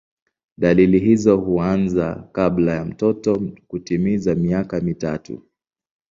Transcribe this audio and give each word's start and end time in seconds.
Dalili 0.57 0.99
hizo 0.99 1.37
huanza 1.37 2.27
kabla 2.31 2.73
ya 2.75 2.85
mtoto 2.85 3.41
kutimiza 3.67 4.35
miaka 4.35 4.81
mitatu. 4.81 5.43